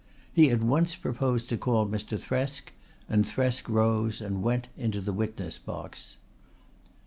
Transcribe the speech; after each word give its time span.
He 0.33 0.49
at 0.49 0.63
once 0.63 0.95
proposed 0.95 1.47
to 1.49 1.57
call 1.57 1.85
Mr. 1.85 2.17
Thresk, 2.19 2.69
and 3.07 3.23
Thresk 3.23 3.69
rose 3.69 4.19
and 4.19 4.41
went 4.41 4.67
into 4.75 4.99
the 4.99 5.13
witness 5.13 5.59
box. 5.59 6.17